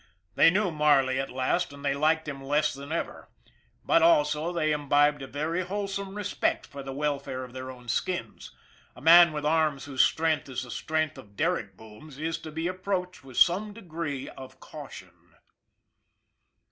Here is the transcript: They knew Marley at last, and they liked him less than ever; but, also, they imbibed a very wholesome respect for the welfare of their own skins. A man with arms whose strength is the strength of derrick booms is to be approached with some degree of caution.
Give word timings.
They 0.33 0.49
knew 0.49 0.71
Marley 0.71 1.19
at 1.19 1.29
last, 1.29 1.71
and 1.71 1.85
they 1.85 1.93
liked 1.93 2.27
him 2.27 2.41
less 2.43 2.73
than 2.73 2.91
ever; 2.91 3.29
but, 3.85 4.01
also, 4.01 4.51
they 4.51 4.71
imbibed 4.71 5.21
a 5.21 5.27
very 5.27 5.61
wholesome 5.63 6.15
respect 6.15 6.65
for 6.65 6.81
the 6.81 6.91
welfare 6.91 7.43
of 7.43 7.53
their 7.53 7.69
own 7.69 7.87
skins. 7.87 8.49
A 8.95 8.99
man 9.01 9.31
with 9.31 9.45
arms 9.45 9.85
whose 9.85 10.01
strength 10.03 10.49
is 10.49 10.63
the 10.63 10.71
strength 10.71 11.19
of 11.19 11.35
derrick 11.35 11.77
booms 11.77 12.17
is 12.17 12.39
to 12.39 12.51
be 12.51 12.65
approached 12.67 13.23
with 13.23 13.37
some 13.37 13.73
degree 13.73 14.27
of 14.27 14.59
caution. 14.59 15.35